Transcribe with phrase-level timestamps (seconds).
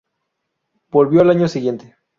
[0.89, 1.95] Volvió al año siguiente.